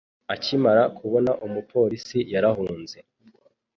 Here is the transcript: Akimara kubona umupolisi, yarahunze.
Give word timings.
Akimara 0.33 0.83
kubona 0.97 1.31
umupolisi, 1.45 2.17
yarahunze. 2.33 2.97